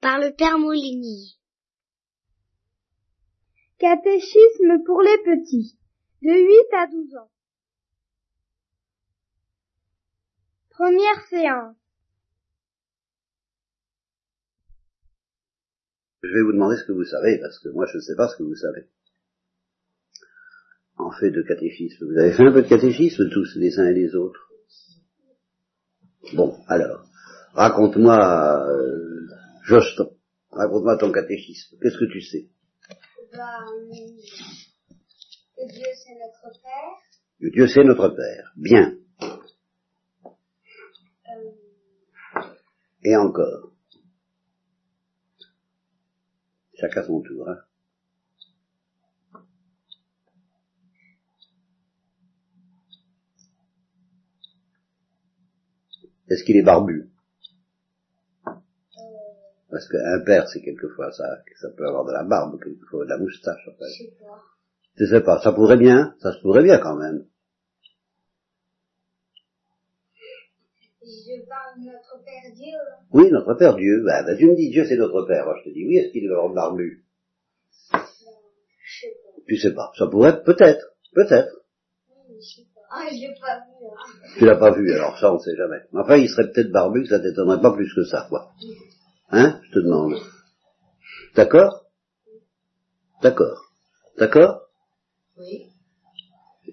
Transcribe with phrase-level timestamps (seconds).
[0.00, 1.36] par le Père Moulinier.
[3.78, 5.78] Catéchisme pour les petits,
[6.22, 7.30] de 8 à 12 ans.
[10.70, 11.76] Première séance.
[16.22, 18.28] Je vais vous demander ce que vous savez, parce que moi je ne sais pas
[18.28, 18.88] ce que vous savez.
[20.96, 22.06] En fait de catéchisme.
[22.06, 24.50] Vous avez fait un peu de catéchisme tous, les uns et les autres?
[26.34, 27.06] Bon, alors,
[27.54, 29.26] raconte-moi, euh,
[29.70, 30.10] Joston,
[30.50, 31.78] raconte-moi ton catéchisme.
[31.80, 32.48] Qu'est-ce que tu sais?
[33.32, 33.60] Bah,
[35.56, 36.98] que Dieu c'est notre Père.
[37.40, 38.52] Que Dieu c'est notre Père.
[38.56, 38.96] Bien.
[41.28, 41.52] Euh,
[43.04, 43.70] Et encore.
[46.74, 47.48] Chacun son tour.
[47.48, 47.58] Hein.
[56.28, 57.09] Est-ce qu'il est barbu?
[59.80, 61.24] Parce qu'un père, c'est quelquefois ça,
[61.58, 63.66] ça peut avoir de la barbe, quelquefois de la moustache.
[63.66, 64.04] En je fait.
[64.04, 64.42] sais pas.
[64.98, 67.24] Je sais pas, ça pourrait bien, ça se pourrait bien quand même.
[71.02, 72.76] Je parle de notre Père Dieu.
[73.12, 75.74] Oui, notre Père Dieu, bah, bah, tu me dis Dieu c'est notre Père, je te
[75.74, 77.02] dis oui, est-ce qu'il est avoir barbu
[77.94, 77.96] Je
[79.00, 79.42] sais pas.
[79.48, 81.54] Tu sais pas, ça pourrait peut-être, peut-être.
[82.28, 82.80] Oui, je sais pas.
[82.92, 83.86] Ah, je l'ai pas vu.
[83.86, 84.34] Hein.
[84.36, 85.78] Tu l'as pas vu, alors ça on sait jamais.
[85.94, 88.52] Mais Enfin, il serait peut-être barbu, ça t'étonnerait pas plus que ça, quoi.
[89.30, 90.14] Hein, je te demande.
[91.36, 91.82] D'accord?
[93.22, 93.64] D'accord.
[94.18, 94.60] D'accord?
[95.38, 95.66] Oui.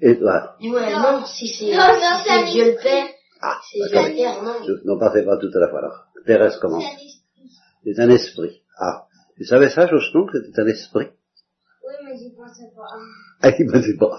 [0.02, 0.56] Et voilà.
[0.62, 1.20] Ouais, Non.
[1.20, 3.08] non, si c'est Non, non, si ça c'est Dieu le Père,
[3.42, 4.10] Ah, c'est Dieu d'accord.
[4.10, 4.64] le Père, non.
[4.68, 6.06] Je- Non, partez pas tout à la fois, alors.
[6.26, 7.22] Thérèse comment C'est un esprit.
[7.86, 8.62] C'est un esprit.
[8.80, 9.06] Ah.
[9.38, 11.08] Tu savais ça, Joston, que c'était un esprit?
[11.86, 12.88] Oui, mais j'y pensais pas.
[13.42, 14.18] Ah, il me dit pas.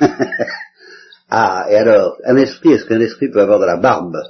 [1.30, 4.14] ah, et alors, un esprit, est-ce qu'un esprit peut avoir de la barbe?
[4.16, 4.20] Euh,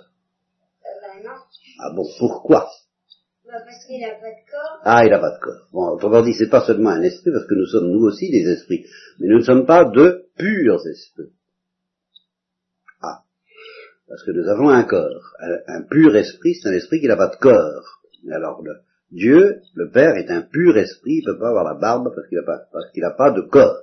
[1.02, 1.36] bah non.
[1.80, 2.70] Ah bon, pourquoi?
[3.54, 4.80] Bah parce qu'il a pas de corps.
[4.82, 5.68] Ah, il n'a pas de corps.
[5.72, 8.50] Bon, autrement dit, c'est pas seulement un esprit, parce que nous sommes nous aussi des
[8.50, 8.84] esprits,
[9.20, 11.32] mais nous ne sommes pas de purs esprits.
[13.00, 13.22] Ah,
[14.08, 15.36] parce que nous avons un corps.
[15.38, 18.00] Un, un pur esprit, c'est un esprit qui n'a pas de corps.
[18.32, 18.74] Alors, le,
[19.12, 22.26] Dieu, le Père, est un pur esprit, il ne peut pas avoir la barbe parce
[22.26, 23.78] qu'il n'a pas, parce qu'il n'a pas de corps.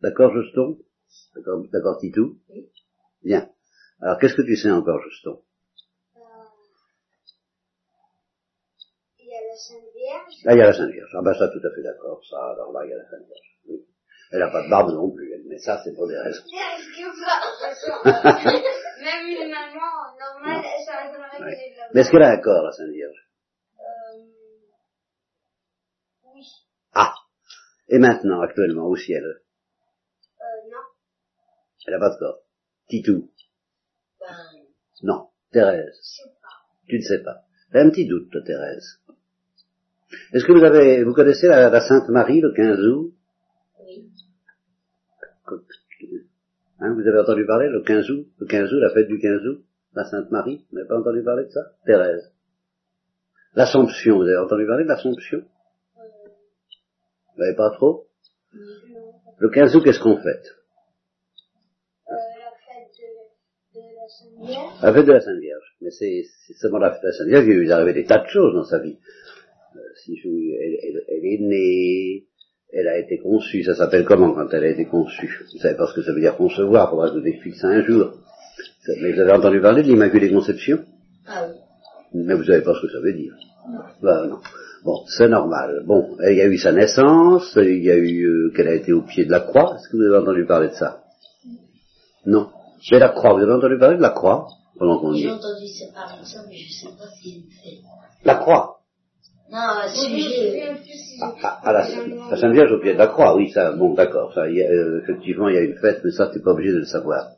[0.00, 0.78] D'accord, Juston?
[1.34, 2.36] D'accord, d'accord, Titou?
[2.50, 2.68] Oui.
[3.24, 3.48] Bien.
[4.00, 5.40] Alors, qu'est-ce que tu sais encore, Juston
[6.16, 6.20] Euh,
[9.18, 10.44] il y a la Sainte Vierge.
[10.44, 11.10] Là, il y a la Sainte Vierge.
[11.14, 12.20] Ah ben ça, tout à fait d'accord.
[12.28, 13.58] Ça, alors là, il y a la Sainte Vierge.
[13.68, 13.86] Oui.
[14.32, 15.44] Elle n'a pas de barbe non plus, elle.
[15.46, 16.42] mais ça, c'est pour des raisons.
[18.04, 22.72] Même une maman normale, qu'elle ait de la Mais est-ce qu'elle a un corps, la
[22.72, 23.28] Sainte Vierge
[23.78, 24.24] Euh,
[26.34, 26.44] oui.
[26.92, 27.14] Ah
[27.88, 30.78] Et maintenant, actuellement, au ciel Euh, non.
[31.86, 32.40] Elle n'a pas de corps.
[32.88, 33.30] Titou
[34.20, 34.26] Ben,
[35.02, 35.28] Non.
[35.52, 36.56] Thérèse Je sais pas.
[36.88, 37.42] Tu ne sais pas.
[37.72, 39.00] T'as un petit doute, toi, Thérèse.
[40.32, 43.12] Est-ce que vous avez, vous connaissez la, la Sainte Marie le 15 août?
[43.80, 44.10] Oui.
[46.78, 48.26] Hein, Vous avez entendu parler le 15 août?
[48.38, 49.64] Le 15 août, la fête du 15 août?
[49.94, 50.64] La Sainte Marie?
[50.70, 51.60] Vous n'avez pas entendu parler de ça?
[51.86, 52.32] Thérèse
[53.54, 55.42] L'Assomption, vous avez entendu parler de l'Assomption?
[57.34, 58.06] Vous n'avez pas trop?
[58.54, 58.60] Non.
[59.38, 60.46] Le 15 août, qu'est-ce qu'on fête?
[62.08, 62.92] Euh, la fête
[63.74, 64.82] de, de la Sainte Vierge.
[64.82, 65.76] La fête de la Sainte Vierge.
[65.80, 68.04] Mais c'est c'est seulement la fête de la Sainte Vierge, il lui est arrivé des
[68.04, 68.98] tas de choses dans sa vie.
[70.04, 72.24] Si je, elle, elle- elle est née,
[72.72, 75.44] elle a été conçue, ça s'appelle comment quand elle a été conçue?
[75.52, 77.68] Vous savez pas ce que ça veut dire concevoir, faudra que je vous explique ça
[77.68, 78.12] un jour.
[79.00, 80.78] Mais vous avez entendu parler de l'Immaculée Conception?
[81.26, 81.54] Ah oui.
[82.14, 83.34] Mais vous savez pas ce que ça veut dire?
[84.02, 84.38] Ben non.
[84.84, 85.82] Bon, c'est normal.
[85.86, 88.92] Bon, il y a eu sa naissance, il y a eu euh, qu'elle a été
[88.92, 89.74] au pied de la croix.
[89.76, 91.02] Est-ce que vous avez entendu parler de ça?
[92.24, 92.50] Non.
[92.92, 94.46] Mais la croix, vous avez entendu parler de la croix?
[94.78, 97.42] Pendant qu'on y J'ai entendu ça parler de ça, mais je sais pas ce qu'il
[97.50, 97.78] fait.
[98.24, 98.80] La croix?
[99.50, 100.62] Non, à ce sujet,
[101.22, 101.88] Ah, ah, ah, la,
[102.30, 104.68] la Sainte Vierge au pied de la croix, oui, ça, bon, d'accord, ça, y a,
[104.68, 107.28] euh, effectivement, il y a une fête, mais ça, t'es pas obligé de le savoir.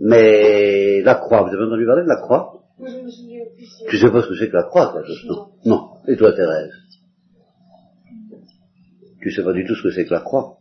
[0.00, 2.62] Mais la croix, vous avez entendu parler de la croix?
[2.78, 5.90] Moi, je Tu sais pas ce que c'est que la croix, toi, justement Non.
[6.08, 6.72] Et toi, Thérèse?
[9.20, 10.56] Tu sais pas du tout ce que c'est que la croix?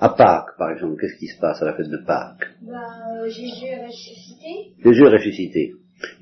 [0.00, 2.48] À Pâques, par exemple, qu'est-ce qui se passe à la fête de Pâques?
[2.62, 2.76] Bah,
[3.20, 4.72] euh, Jésus est ressuscité.
[4.82, 5.72] Jésus est ressuscité.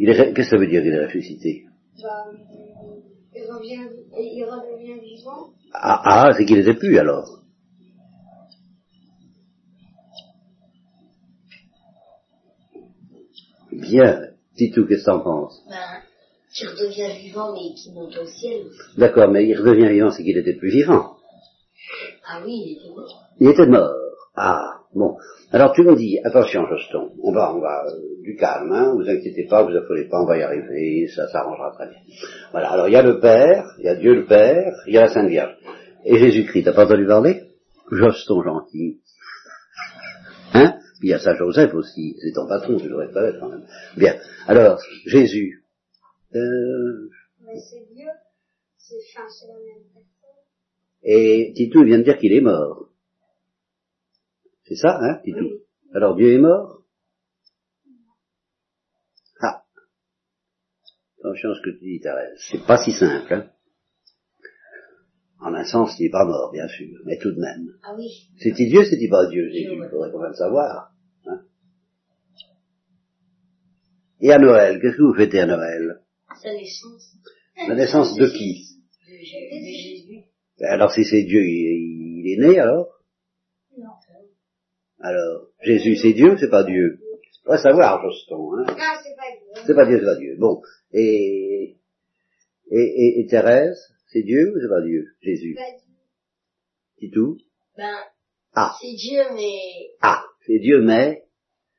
[0.00, 1.64] Il est, ré- qu'est-ce que ça veut dire qu'il est ressuscité?
[2.02, 2.65] Bah, euh,
[3.46, 3.88] il revient,
[4.18, 5.50] il redevient vivant.
[5.72, 7.40] Ah, ah c'est qu'il était plus alors.
[13.72, 14.22] Bien.
[14.56, 15.62] Titou, qu'est-ce que t'en penses?
[15.68, 15.76] Ben,
[16.54, 18.98] tu redeviens vivant, mais qui monte au ciel aussi.
[18.98, 21.16] D'accord, mais il redevient vivant, c'est qu'il était plus vivant.
[22.26, 23.22] Ah oui, il était mort.
[23.38, 23.94] Il était mort.
[24.34, 24.75] Ah.
[24.94, 25.16] Bon,
[25.52, 29.08] alors tu me dis, attention Joston, on va, on va, euh, du calme, hein, vous
[29.08, 31.98] inquiétez pas, vous affolez pas, on va y arriver, ça s'arrangera très bien.
[32.52, 34.98] Voilà, alors il y a le Père, il y a Dieu le Père, il y
[34.98, 35.56] a la Sainte Vierge.
[36.04, 37.42] Et Jésus-Christ, t'as pas entendu parler?
[37.90, 39.00] Joston gentil.
[40.54, 40.78] Hein?
[40.98, 43.50] Puis il y a Saint Joseph aussi, c'est ton patron, tu devrais pas être quand
[43.50, 43.66] même.
[43.96, 44.14] Bien,
[44.46, 45.62] alors, Jésus,
[46.34, 47.10] euh,
[47.44, 48.08] Mais c'est Dieu,
[48.78, 48.96] c'est
[49.46, 50.30] la même personne.
[51.02, 52.85] et Titou vient de dire qu'il est mort.
[54.68, 55.48] C'est ça, hein, Titou
[55.94, 56.82] Alors Dieu est mort
[59.40, 59.62] Ah
[61.20, 62.38] Attention à ce que tu dis, Thérèse.
[62.50, 63.50] C'est pas si simple, hein.
[65.40, 67.68] En un sens, il n'est pas mort, bien sûr, mais tout de même.
[67.84, 68.08] Ah oui.
[68.38, 70.90] C'est-il Dieu, c'est-il pas Dieu, Jésus Il faudrait quand même savoir.
[71.26, 71.40] hein.
[74.20, 76.00] Et à Noël, qu'est-ce que vous fêtez à Noël?
[76.42, 77.16] Sa naissance.
[77.68, 78.64] La naissance de qui?
[79.06, 80.24] De, Jé- de Jésus.
[80.58, 82.95] Ben Alors si c'est Dieu, il, est né alors?
[85.00, 86.98] Alors, Jésus c'est Dieu ou c'est pas Dieu
[87.46, 89.62] On va savoir, Joston, hein Non, c'est pas Dieu.
[89.66, 90.36] C'est pas Dieu, c'est pas Dieu.
[90.38, 90.62] Bon.
[90.92, 91.76] Et,
[92.70, 93.78] et, et, et Thérèse,
[94.12, 95.04] c'est Dieu ou c'est pas Dieu?
[95.20, 95.56] Jésus.
[95.58, 95.86] C'est.
[96.98, 97.36] Titou
[97.76, 97.98] Ben,
[98.54, 101.24] Ah, c'est Dieu, mais ah, c'est Dieu, mais,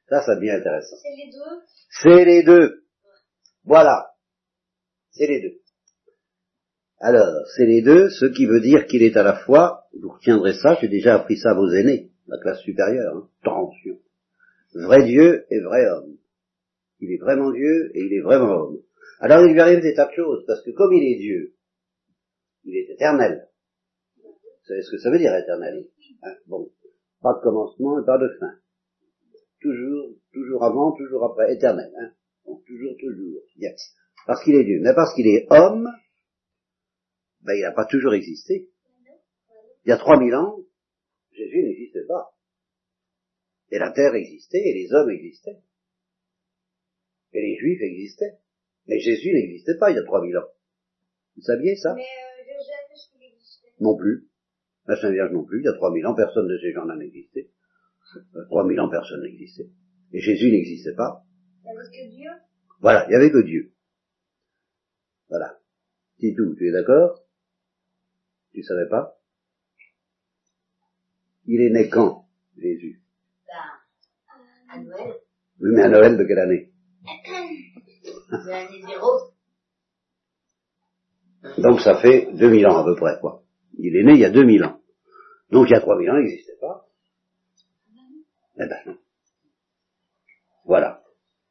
[0.09, 0.95] ça, ça devient intéressant.
[1.01, 1.63] C'est les deux.
[1.89, 2.83] C'est les deux.
[3.63, 4.11] Voilà.
[5.11, 5.57] C'est les deux.
[6.99, 10.53] Alors, c'est les deux, ce qui veut dire qu'il est à la fois, vous retiendrez
[10.53, 13.99] ça, j'ai déjà appris ça à vos aînés, la classe supérieure, hein, attention.
[14.73, 16.17] Vrai Dieu et vrai homme.
[16.99, 18.81] Il est vraiment Dieu et il est vraiment homme.
[19.19, 21.55] Alors il lui arrive des tas de choses, parce que comme il est Dieu,
[22.65, 23.47] il est éternel.
[24.17, 25.85] Vous savez ce que ça veut dire éternel
[26.23, 26.35] hein?
[26.47, 26.69] Bon,
[27.21, 28.53] pas de commencement et pas de fin.
[29.61, 31.91] Toujours, toujours avant, toujours après, éternel.
[31.99, 32.11] Hein?
[32.45, 33.41] Bon, toujours, toujours.
[34.27, 34.79] Parce qu'il est Dieu.
[34.81, 35.87] Mais parce qu'il est homme,
[37.41, 38.69] ben, il n'a pas toujours existé.
[39.85, 40.59] Il y a 3000 ans,
[41.37, 42.33] Jésus n'existait pas.
[43.69, 45.59] Et la terre existait, et les hommes existaient.
[47.33, 48.37] Et les juifs existaient.
[48.87, 50.47] Mais Jésus n'existait pas il y a 3000 ans.
[51.35, 51.93] Vous saviez ça?
[51.93, 54.27] Mais euh, Joseph, est-ce qu'il existait Non plus.
[54.87, 55.59] La Sainte Vierge non plus.
[55.61, 57.51] Il y a 3000 ans, personne de ces gens-là n'existait.
[58.15, 59.69] Il y a 3000 ans, personne n'existait.
[60.13, 61.23] Et Jésus n'existait pas.
[61.63, 62.31] Il n'y avait que Dieu
[62.79, 63.73] Voilà, il n'y avait que Dieu.
[65.29, 65.59] Voilà.
[66.19, 67.21] Titou, tu es d'accord?
[68.53, 69.19] Tu savais pas?
[71.47, 72.25] Il est né quand,
[72.57, 73.01] Jésus?
[73.47, 73.53] Ben,
[74.69, 75.13] à Noël,
[75.61, 76.71] Oui, mais à Noël de quelle année?
[78.31, 79.31] De l'année zéro.
[81.57, 83.43] Donc ça fait 2000 ans à peu près, quoi.
[83.79, 84.81] Il est né il y a 2000 ans.
[85.49, 86.85] Donc il y a 3000 ans, il n'existait pas.
[88.59, 88.97] Eh ben non.
[90.65, 91.01] Voilà.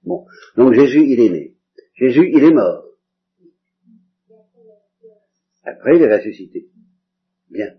[0.02, 0.26] Bon.
[0.56, 1.54] Donc Jésus, il est né.
[1.94, 2.84] Jésus, il est mort.
[5.64, 6.68] Après, il est ressuscité.
[7.50, 7.78] Bien.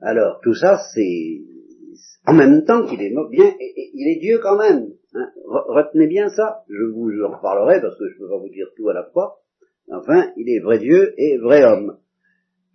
[0.00, 1.40] Alors, tout ça, c'est
[2.26, 3.28] en même temps qu'il est mort.
[3.28, 4.92] Bien, il est Dieu quand même.
[5.14, 5.32] hein.
[5.46, 6.62] Re- Retenez bien ça.
[6.68, 9.04] Je vous en reparlerai parce que je ne peux pas vous dire tout à la
[9.10, 9.40] fois.
[9.90, 11.98] Enfin, il est vrai Dieu et vrai homme.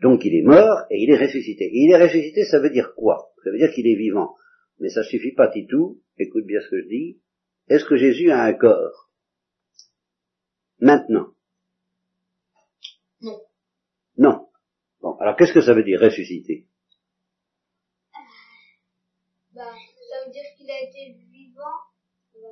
[0.02, 1.66] Donc il est mort et il est ressuscité.
[1.66, 3.30] Et il est ressuscité, ça veut dire quoi?
[3.44, 4.36] Ça veut dire qu'il est vivant.
[4.80, 6.02] Mais ça suffit pas, Titou.
[6.18, 7.20] Écoute bien ce que je dis.
[7.70, 9.10] Est-ce que Jésus a un corps?
[10.80, 11.28] Maintenant?
[13.22, 13.40] Non.
[14.18, 14.48] Non.
[15.02, 16.66] Bon, alors qu'est-ce que ça veut dire ressusciter
[19.54, 21.62] Bah, ça veut dire qu'il a été vivant.
[22.34, 22.50] Bah,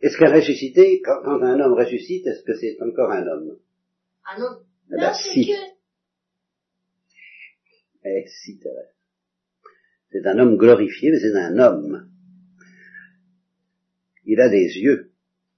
[0.00, 3.58] Est-ce qu'un ressuscité, quand, quand un homme ressuscite, est-ce que c'est encore un homme
[4.24, 4.60] Ah non.
[4.90, 5.46] Eh ben, Non, si.
[5.46, 5.52] que...
[8.04, 8.94] Eh si, Thérèse.
[10.10, 12.10] C'est un homme glorifié, mais c'est un homme.
[14.24, 15.10] Il a des yeux,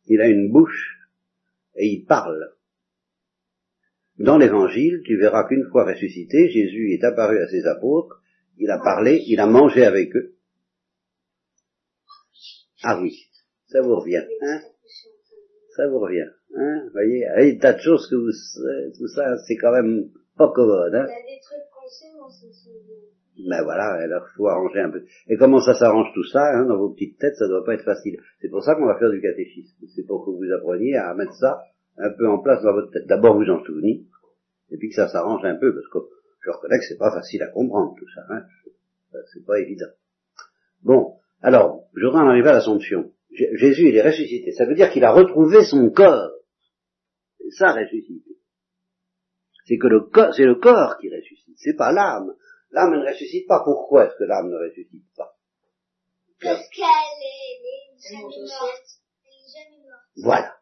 [0.06, 0.98] il a une bouche,
[1.76, 2.54] et il parle.
[4.18, 8.22] Dans l'évangile, tu verras qu'une fois ressuscité, Jésus est apparu à ses apôtres,
[8.58, 10.36] il a parlé, il a mangé avec eux.
[12.82, 13.29] Ah oui,
[13.70, 14.60] ça vous revient, hein?
[15.76, 16.82] Ça vous revient, hein?
[16.84, 19.56] Vous voyez, il y a des tas de choses que vous, euh, tout ça, c'est
[19.56, 21.06] quand même pas commode, hein?
[21.06, 23.10] Il y a des trucs qu'on sait, mais on se souvient.
[23.48, 25.04] Ben voilà, alors faut arranger un peu.
[25.28, 27.84] Et comment ça s'arrange tout ça, hein, dans vos petites têtes, ça doit pas être
[27.84, 28.20] facile.
[28.40, 29.86] C'est pour ça qu'on va faire du catéchisme.
[29.94, 31.62] C'est pour que vous appreniez à mettre ça
[31.96, 33.06] un peu en place dans votre tête.
[33.06, 34.00] D'abord vous en souvenir,
[34.70, 35.98] et puis que ça s'arrange un peu, parce que
[36.44, 38.22] je reconnais que c'est pas facile à comprendre tout ça.
[38.28, 38.42] Hein.
[39.12, 39.90] Ça, C'est pas évident.
[40.82, 43.10] Bon, alors, je voudrais en arriver à l'Assomption.
[43.32, 44.52] Jésus, il est ressuscité.
[44.52, 46.32] Ça veut dire qu'il a retrouvé son corps.
[47.38, 48.36] C'est ça, ressuscité.
[49.66, 52.34] C'est que le corps, c'est le corps qui ressuscite, c'est pas l'âme.
[52.72, 53.62] L'âme ne ressuscite pas.
[53.64, 55.36] Pourquoi est-ce que l'âme ne ressuscite pas?
[56.42, 58.88] Parce qu'elle est, elle est Elle jamais morte.
[59.24, 60.12] Elle est jamais morte.
[60.22, 60.56] Voilà.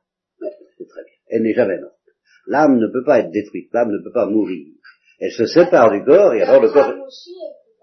[0.76, 1.14] C'est très bien.
[1.28, 1.94] Elle n'est jamais morte.
[2.46, 3.70] L'âme ne peut pas être détruite.
[3.72, 4.74] L'âme ne peut pas mourir.
[5.20, 6.94] Elle se sépare du corps et alors le corps...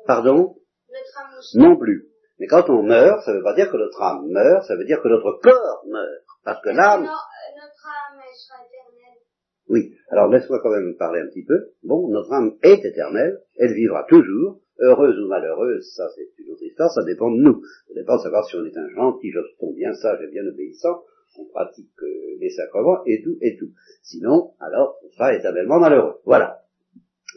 [0.08, 0.56] Pardon?
[0.90, 1.58] Notre âme aussi.
[1.58, 2.08] Non plus.
[2.40, 4.86] Mais quand on meurt, ça ne veut pas dire que notre âme meurt, ça veut
[4.86, 6.24] dire que notre corps meurt.
[6.44, 7.04] Parce que l'âme...
[7.04, 9.22] Non, euh, notre âme, elle sera éternelle.
[9.68, 11.72] Oui, alors laisse-moi quand même parler un petit peu.
[11.84, 16.64] Bon, notre âme est éternelle, elle vivra toujours, heureuse ou malheureuse, ça c'est une autre
[16.64, 17.64] histoire, ça dépend de nous.
[17.88, 21.04] Ça dépend de savoir si on est un gentil, juston, bien sage et bien obéissant,
[21.38, 23.72] on pratique euh, les sacrements et tout et tout.
[24.04, 26.20] Sinon, alors, on sera éternellement malheureux.
[26.26, 26.62] Voilà.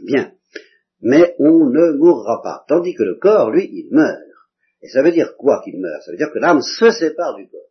[0.05, 0.33] Bien.
[1.00, 2.64] Mais on ne mourra pas.
[2.69, 4.28] Tandis que le corps, lui, il meurt.
[4.83, 7.49] Et ça veut dire quoi qu'il meurt Ça veut dire que l'âme se sépare du
[7.49, 7.71] corps.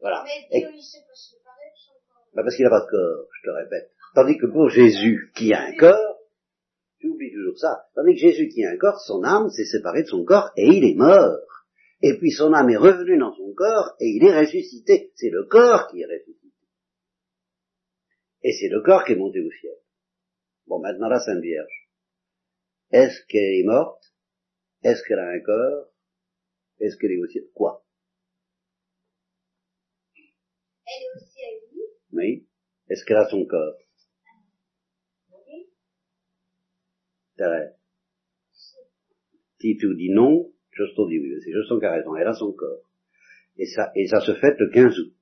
[0.00, 0.24] Voilà.
[0.24, 2.28] Mais Dieu, il pas séparé de son corps.
[2.34, 3.90] bah parce qu'il n'a pas de corps, je te répète.
[4.14, 6.18] Tandis que pour Jésus, qui a un corps,
[6.98, 10.02] tu oublies toujours ça, tandis que Jésus qui a un corps, son âme s'est séparée
[10.02, 11.40] de son corps et il est mort.
[12.02, 15.10] Et puis son âme est revenue dans son corps et il est ressuscité.
[15.14, 16.44] C'est le corps qui est ressuscité.
[18.42, 19.76] Et c'est le corps qui est monté au ciel.
[20.66, 21.88] Bon, maintenant la Sainte Vierge.
[22.90, 24.13] Est-ce qu'elle est morte?
[24.84, 25.88] Est-ce qu'elle a un corps?
[26.78, 27.84] Est-ce qu'elle est au ciel Quoi?
[30.86, 31.80] Elle est aussi à lui.
[32.12, 32.46] Oui
[32.90, 33.78] Est-ce qu'elle a son corps?
[35.30, 35.70] Oui.
[37.38, 37.74] Thérèse.
[39.58, 41.40] Si tu dis non, Juston dit oui.
[41.42, 42.14] C'est Juston qui a raison.
[42.16, 42.90] Elle a son corps.
[43.56, 45.14] Et ça, et ça se fête le 15 août.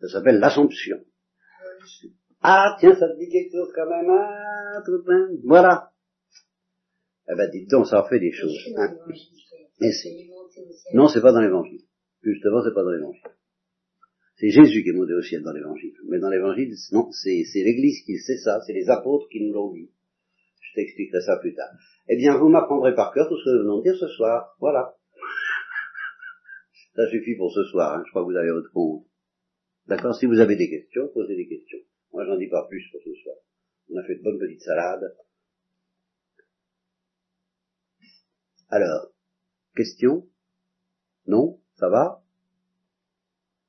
[0.00, 0.98] Ça s'appelle l'Assomption.
[2.42, 5.40] Ah, tiens, ça te dit quelque chose quand même, ah, tout de même?
[5.44, 5.91] Voilà.
[7.32, 8.58] Eh ben, dites donc, ça fait des choses.
[8.76, 8.94] Hein.
[9.80, 10.12] ciel.
[10.92, 11.80] Non, c'est pas dans l'évangile.
[12.22, 13.22] Justement, c'est pas dans l'évangile.
[14.36, 15.94] C'est Jésus qui est monté au ciel dans l'évangile.
[16.08, 19.52] Mais dans l'évangile, non, c'est, c'est l'église qui sait ça, c'est les apôtres qui nous
[19.52, 19.90] l'ont dit.
[20.60, 21.70] Je t'expliquerai ça plus tard.
[22.08, 24.56] Eh bien, vous m'apprendrez par cœur tout ce que nous venons de dire ce soir.
[24.60, 24.94] Voilà.
[26.94, 28.02] Ça suffit pour ce soir, hein.
[28.04, 29.06] je crois que vous avez votre compte.
[29.86, 30.14] D'accord?
[30.14, 31.78] Si vous avez des questions, posez des questions.
[32.12, 33.36] Moi, j'en dis pas plus pour ce soir.
[33.90, 35.14] On a fait de bonnes petites salades.
[38.72, 39.12] Alors,
[39.76, 40.26] questions
[41.26, 41.60] Non?
[41.74, 42.22] Ça va?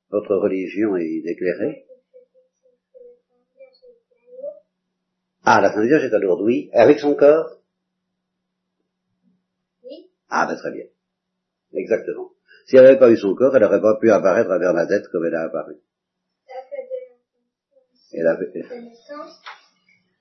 [0.08, 1.84] Votre religion est éclairée?
[5.44, 6.70] Ah, la Sainte Vierge est à Lourdes, oui.
[6.72, 7.60] Avec son corps?
[9.82, 10.08] Oui.
[10.30, 10.86] Ah, ben très bien.
[11.74, 12.30] Exactement.
[12.64, 15.26] Si elle n'avait pas eu son corps, elle n'aurait pas pu apparaître à Bernadette comme
[15.26, 15.74] elle a apparu.
[15.74, 15.80] De
[18.12, 18.50] Elle avait...
[18.54, 19.42] la naissance.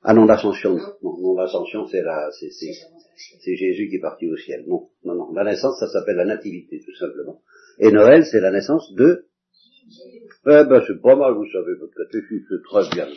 [0.03, 1.17] Ah non, l'ascension, non.
[1.21, 4.65] Non, l'ascension, c'est la, c'est, c'est Jésus qui est parti au ciel.
[4.67, 5.31] Non, non, non.
[5.33, 7.41] La naissance, ça s'appelle la nativité, tout simplement.
[7.79, 9.27] Et Noël, c'est la naissance de...
[10.45, 13.07] Eh ben, c'est pas mal, vous savez, votre catéchisme, c'est très bien.